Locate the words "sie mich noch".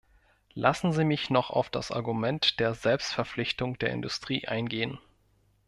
0.93-1.51